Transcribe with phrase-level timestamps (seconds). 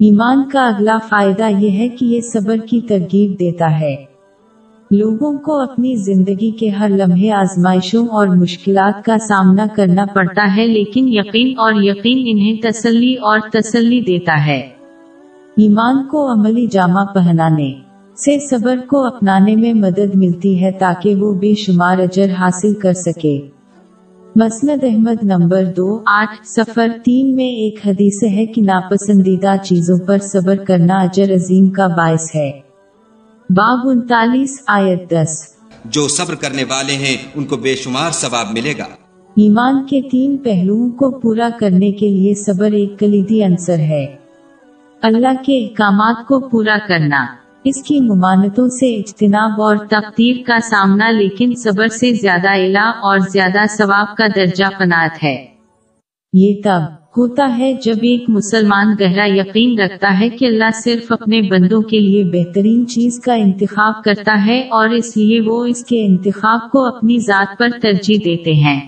[0.00, 3.96] ایمان کا اگلا فائدہ یہ ہے کہ یہ صبر کی ترغیب دیتا ہے۔
[4.90, 10.66] لوگوں کو اپنی زندگی کے ہر لمحے آزمائشوں اور مشکلات کا سامنا کرنا پڑتا ہے،
[10.66, 14.60] لیکن یقین اور یقین انہیں تسلی اور تسلی دیتا ہے۔
[15.56, 17.72] ایمان کو عملی جامہ پہنانے
[18.16, 22.92] سے صبر کو اپنانے میں مدد ملتی ہے تاکہ وہ بے شمار اجر حاصل کر
[22.92, 23.40] سکے۔
[24.36, 30.18] مسند احمد نمبر دو آٹھ سفر تین میں ایک حدیث ہے کہ ناپسندیدہ چیزوں پر
[30.18, 32.52] صبر کرنا اجر عظیم کا باعث ہے۔
[33.50, 35.46] باب انتالیس آیت دس۔
[35.84, 38.84] جو صبر کرنے والے ہیں ان کو بے شمار ثواب ملے گا۔
[39.36, 44.16] ایمان کے تین پہلوؤں کو پورا کرنے کے لیے صبر ایک کلیدی عنصر ہے۔
[45.02, 47.26] اللہ کے احکامات کو پورا کرنا۔
[47.68, 53.18] اس کی ممانتوں سے اجتناب اور تقدیر کا سامنا لیکن صبر سے زیادہ علا اور
[53.18, 55.46] زیادہ ثواب کا درجہ قناعت ہے۔
[56.32, 56.80] یہ تب
[57.18, 61.98] ہوتا ہے جب ایک مسلمان گہرا یقین رکھتا ہے کہ اللہ صرف اپنے بندوں کے
[61.98, 66.96] لیے بہترین چیز کا انتخاب کرتا ہے اور اس لیے وہ اس کے انتخاب کو
[66.96, 68.80] اپنی ذات پر ترجیح دیتے ہیں۔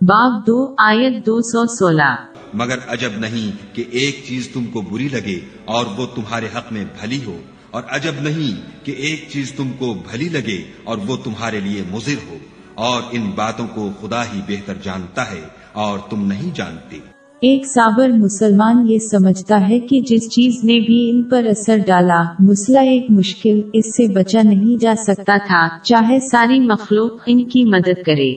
[0.00, 2.16] باب دو، آیت دو سو سولہ۔
[2.54, 6.84] مگر عجب نہیں کہ ایک چیز تم کو بری لگے اور وہ تمہارے حق میں
[7.00, 7.36] بھلی ہو۔
[7.76, 8.52] اور عجب نہیں
[8.84, 12.36] کہ ایک چیز تم کو بھلی لگے اور وہ تمہارے لیے مضر ہو،
[12.74, 15.40] اور ان باتوں کو خدا ہی بہتر جانتا ہے
[15.72, 16.98] اور تم نہیں جانتے۔
[17.42, 22.22] ایک صابر مسلمان یہ سمجھتا ہے کہ جس چیز نے بھی ان پر اثر ڈالا،
[22.40, 27.64] مسئلہ ایک مشکل، اس سے بچا نہیں جا سکتا تھا۔ چاہے ساری مخلوق ان کی
[27.64, 28.32] مدد کرے۔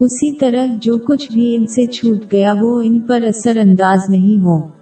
[0.00, 4.42] اسی طرح جو کچھ بھی ان سے چھوٹ گیا وہ ان پر اثر انداز نہیں
[4.42, 4.75] ہو۔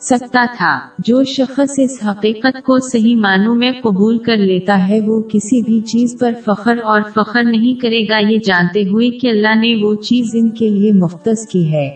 [0.00, 5.22] سکتا تھا۔ جو شخص اس حقیقت کو صحیح معنوں میں قبول کر لیتا ہے، وہ
[5.22, 9.54] کسی بھی چیز پر فخر اور فخر نہیں کرے گا۔ یہ جانتے ہوئے کہ اللہ
[9.54, 11.86] نے وہ چیز ان کے لیے مختص کی ہے۔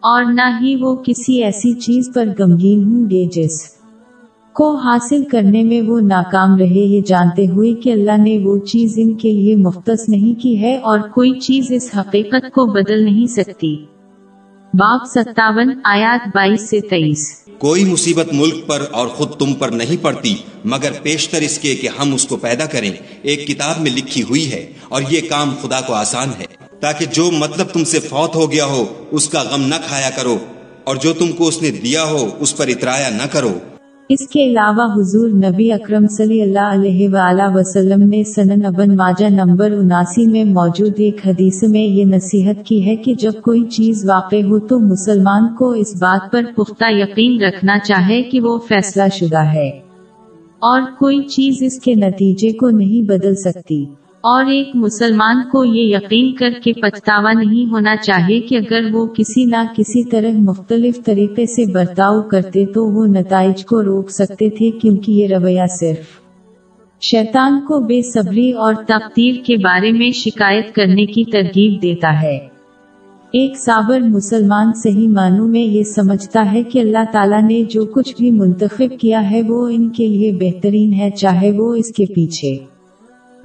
[0.00, 3.60] اور نہ ہی وہ کسی ایسی چیز پر غمگین ہوں گے جس
[4.52, 8.94] کو حاصل کرنے میں وہ ناکام رہے۔ یہ جانتے ہوئے کہ اللہ نے وہ چیز
[8.96, 13.26] ان کے لیے مختص نہیں کی ہے اور کوئی چیز اس حقیقت کو بدل نہیں
[13.26, 13.76] سکتی۔
[14.74, 17.22] باپ ستاون آیات بائیس سے تیئیس
[17.58, 20.34] کوئی مصیبت ملک پر اور خود تم پر نہیں پڑتی،
[20.64, 22.90] مگر پیشتر اس کے کہ ہم اس کو پیدا کریں۔
[23.22, 26.46] ایک کتاب میں لکھی ہوئی ہے، اور یہ کام خدا کو آسان ہے۔
[26.80, 30.38] تاکہ جو مطلب تم سے فوت ہو گیا ہو، اس کا غم نہ کھایا کرو،
[30.84, 33.58] اور جو تم کو اس نے دیا ہو، اس پر اترایا نہ کرو۔
[34.12, 39.28] اس کے علاوہ حضور نبی اکرم صلی اللہ علیہ وآلہ وسلم نے سنن ابن ماجہ
[39.28, 44.04] نمبر اناسی میں موجود ایک حدیث میں یہ نصیحت کی ہے کہ جب کوئی چیز
[44.04, 49.08] واقع ہو تو مسلمان کو اس بات پر پختہ یقین رکھنا چاہے کہ وہ فیصلہ
[49.12, 49.68] شدہ ہے
[50.62, 53.84] اور کوئی چیز اس کے نتیجے کو نہیں بدل سکتی۔
[54.22, 59.06] اور ایک مسلمان کو یہ یقین کر کے پچھتاوا نہیں ہونا چاہیے کہ اگر وہ
[59.06, 64.50] کسی نہ کسی طرح مختلف طریقے سے برتاؤ کرتے تو وہ نتائج کو روک سکتے
[64.50, 66.20] تھے کیونکہ یہ رویہ صرف
[67.00, 72.38] شیطان کو بے صبری اور تقدیر کے بارے میں شکایت کرنے کی ترغیب دیتا ہے۔
[73.32, 78.16] ایک صابر مسلمان صحیح معنوں میں یہ سمجھتا ہے کہ اللہ تعالیٰ نے جو کچھ
[78.16, 82.56] بھی منتخب کیا ہے وہ ان کے لیے بہترین ہے چاہے وہ اس کے پیچھے۔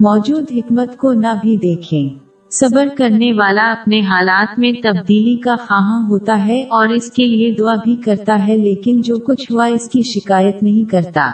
[0.00, 2.08] موجود حکمت کو نہ بھی دیکھیں۔
[2.50, 7.54] صبر کرنے والا اپنے حالات میں تبدیلی کا خواہاں ہوتا ہے اور اس کے لیے
[7.58, 11.30] دعا بھی کرتا ہے، لیکن جو کچھ ہوا اس کی شکایت نہیں کرتا۔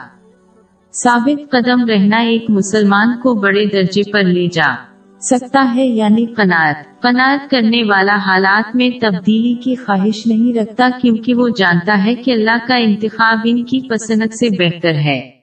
[0.93, 4.75] ثابت قدم رہنا ایک مسلمان کو بڑے درجے پر لے جا۔
[5.21, 11.35] سکتا ہے یعنی قناعت۔ قناعت کرنے والا حالات میں تبدیلی کی خواہش نہیں رکھتا، کیونکہ
[11.35, 15.34] وہ جانتا ہے کہ اللہ کا انتخاب ان کی پسند سے بہتر ہے۔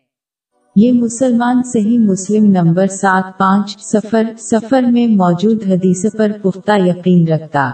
[0.76, 7.28] یہ مسلمان صحیح مسلم نمبر سات پانچ سفر سفر میں موجود حدیث پر پختہ یقین
[7.28, 7.72] رکھتا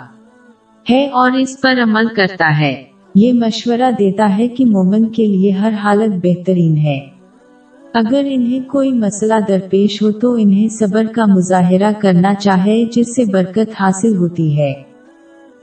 [0.89, 2.83] ہے اور اس پر عمل کرتا ہے۔
[3.15, 6.99] یہ مشورہ دیتا ہے کہ مومن کے لیے ہر حالت بہترین ہے۔
[7.93, 13.25] اگر انہیں کوئی مسئلہ درپیش ہو تو انہیں صبر کا مظاہرہ کرنا چاہے جس سے
[13.25, 14.71] برکت حاصل ہوتی ہے۔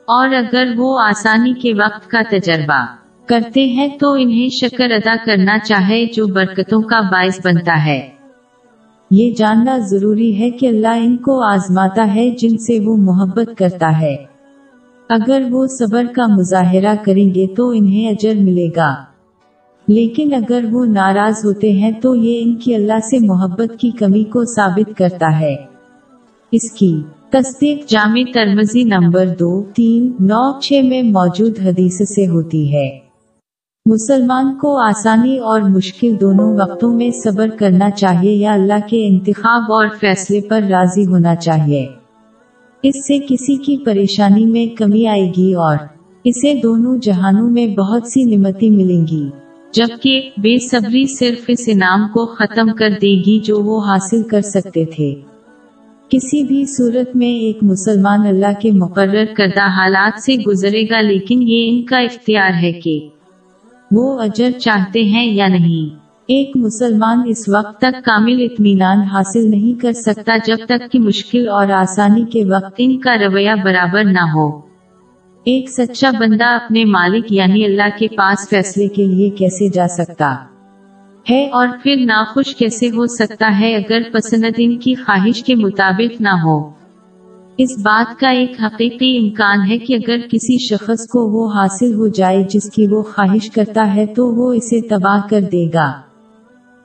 [0.04, 2.86] اور اگر وہ آسانی کے وقت کا تجربہ
[3.26, 8.08] کرتے ہیں تو انہیں شکر ادا کرنا چاہے جو برکتوں کا باعث بنتا ہے۔
[9.10, 14.00] یہ جاننا ضروری ہے کہ اللہ ان کو آزماتا ہے جن سے وہ محبت کرتا
[14.00, 14.16] ہے۔
[15.08, 18.94] اگر وہ صبر کا مظاہرہ کریں گے تو انہیں اجر ملے گا۔
[19.88, 24.24] لیکن اگر وہ ناراض ہوتے ہیں تو یہ ان کی اللہ سے محبت کی کمی
[24.24, 25.56] کو ثابت کرتا ہے۔
[26.52, 32.74] اس کی تصدیق جامع ترمزی نمبر دو، تین، نو، چھ میں موجود حدیث سے ہوتی
[32.74, 33.03] ہے۔
[33.86, 39.72] مسلمان کو آسانی اور مشکل دونوں وقتوں میں صبر کرنا چاہیے یا اللہ کے انتخاب
[39.72, 41.86] اور فیصلے پر راضی ہونا چاہیے۔
[42.82, 45.76] اس سے کسی کی پریشانی میں کمی آئے گی اور
[46.24, 49.30] اسے دونوں جہانوں میں بہت سی نمتی ملیں گی۔
[49.72, 54.40] جبکہ بے صبری صرف اس انعام کو ختم کر دے گی جو وہ حاصل کر
[54.40, 55.14] سکتے تھے۔
[56.08, 61.42] کسی بھی صورت میں ایک مسلمان اللہ کے مقرر کردہ حالات سے گزرے گا، لیکن
[61.42, 63.08] یہ ان کا اختیار ہے کہ
[63.90, 65.94] وہ اجر چاہتے ہیں یا نہیں؟
[66.28, 71.48] ایک مسلمان اس وقت تک کامل اطمینان حاصل نہیں کر سکتا جب تک کہ مشکل
[71.48, 74.60] اور آسانی کے وقت ان کا رویہ برابر نہ ہو۔
[75.44, 80.36] ایک سچا بندہ اپنے مالک یعنی اللہ کے پاس فیصلے کے لیے کیسے جا سکتا
[81.30, 86.20] ہے اور پھر ناخوش کیسے ہو سکتا ہے اگر پسند ان کی خواہش کے مطابق
[86.20, 86.83] نہ ہو؟
[87.56, 92.06] اس بات کا ایک حقیقی امکان ہے کہ اگر کسی شخص کو وہ حاصل ہو
[92.06, 95.92] جائے جس کی وہ خواہش کرتا ہے تو وہ اسے تباہ کر دے گا۔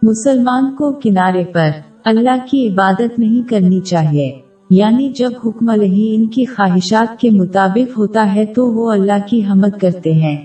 [0.02, 1.70] مسلمان کو کنارے پر
[2.06, 4.40] اللہ کی عبادت نہیں کرنی چاہیے۔
[4.70, 9.46] یعنی جب حکم لہی ان کی خواہشات کے مطابق ہوتا ہے تو وہ اللہ کی
[9.46, 10.38] حمد کرتے ہیں۔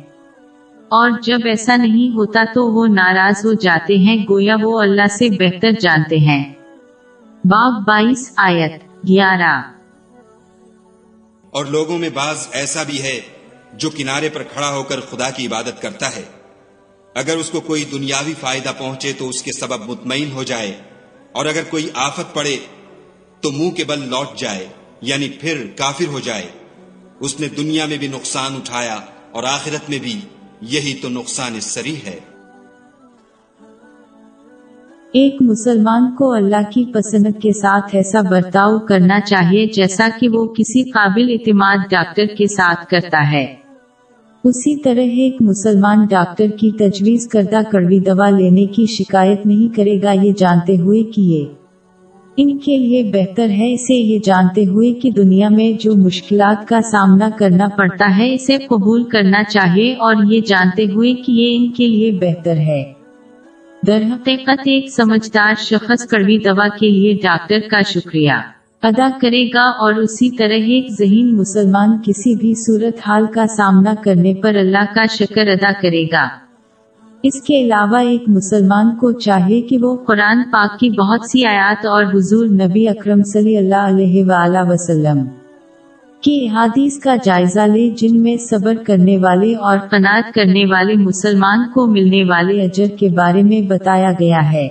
[0.88, 5.28] اور جب ایسا نہیں ہوتا تو وہ ناراض ہو جاتے ہیں، گویا وہ اللہ سے
[5.30, 6.52] بہتر جانتے ہیں۔
[7.44, 8.72] باب بائیس آیت
[9.08, 9.73] گیارہ۔
[11.54, 13.20] اور لوگوں میں بعض ایسا بھی ہے
[13.72, 16.22] جو کنارے پر کھڑا ہو کر خدا کی عبادت کرتا ہے۔
[17.14, 20.80] اگر اس کو کوئی دنیاوی فائدہ پہنچے تو اس کے سبب مطمئن ہو جائے۔
[21.32, 22.56] اور اگر کوئی آفت پڑے
[23.40, 24.66] تو منہ کے بل لوٹ جائے
[25.02, 26.46] یعنی پھر کافر ہو جائے۔
[27.20, 29.00] اس نے دنیا میں بھی نقصان اٹھایا
[29.32, 30.20] اور آخرت میں بھی
[30.60, 32.20] یہی تو نقصان سری ہے۔
[35.14, 40.46] ایک مسلمان کو اللہ کی پسند کے ساتھ ایسا برتاؤ کرنا چاہیے جیسا کہ وہ
[40.46, 43.46] کسی قابل اعتماد ڈاکٹر کے ساتھ کرتا ہے۔
[44.44, 50.02] اسی طرح ایک مسلمان ڈاکٹر کی تجویز کردہ کڑوی دوا لینے کی شکایت نہیں کرے
[50.02, 51.44] گا، یہ جانتے ہوئے کہ یہ
[52.36, 56.80] ان کے لیے بہتر ہے۔ اسے یہ جانتے ہوئے کہ دنیا میں جو مشکلات کا
[56.80, 61.72] سامنا کرنا پڑتا ہے، اسے قبول کرنا چاہیے اور یہ جانتے ہوئے کہ یہ ان
[61.72, 63.03] کے لیے بہتر ہے۔
[63.86, 68.32] در حقیقت ایک سمجھدار شخص کڑوی دوا کے لیے ڈاکٹر کا شکریہ۔
[68.82, 73.94] ادا کرے گا اور اسی طرح ایک ذہین مسلمان کسی بھی صورت حال کا سامنا
[74.04, 76.28] کرنے پر اللہ کا شکر ادا کرے گا۔
[77.22, 81.86] اس کے علاوہ ایک مسلمان کو چاہیے کہ وہ قرآن پاک کی بہت سی آیات
[81.86, 85.43] اور حضور نبی اکرم صلی اللہ علیہ وآلہ وسلم۔
[86.24, 91.58] کی احادیث کا جائزہ لے جن میں صبر کرنے والے اور قناعت کرنے والے مسلمان
[91.74, 94.68] کو ملنے والے اجر کے بارے میں بتایا گیا ہے۔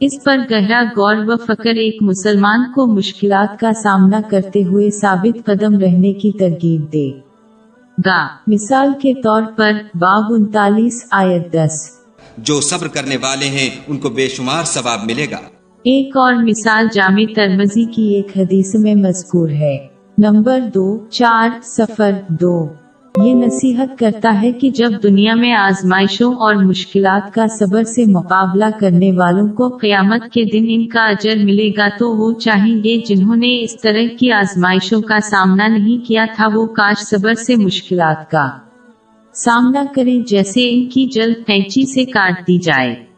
[0.00, 5.46] اس پر گہرا غور و فکر ایک مسلمان کو مشکلات کا سامنا کرتے ہوئے ثابت
[5.46, 7.10] قدم رہنے کی ترغیب دے۔
[8.06, 11.90] گا مثال کے طور پر باب انتالیس آیت دس۔
[12.38, 15.38] جو صبر کرنے والے ہیں ان کو بے شمار ثواب ملے گا۔
[15.82, 22.10] ایک اور مثال جامع ترمزی کی ایک حدیث میں مذکور ہے۔ نمبر دو، چار سفر
[22.28, 22.68] دو۔
[23.24, 28.64] یہ نصیحت کرتا ہے کہ جب دنیا میں آزمائشوں اور مشکلات کا صبر سے مقابلہ
[28.80, 33.00] کرنے والوں کو قیامت کے دن ان کا اجر ملے گا تو وہ چاہیں گے
[33.06, 37.56] جنہوں نے اس طرح کی آزمائشوں کا سامنا نہیں کیا تھا وہ کاش صبر سے
[37.56, 38.50] مشکلات کا
[39.34, 43.09] سامنا کریں جیسے ان کی جلد پینچی سے کاٹ دی جائے۔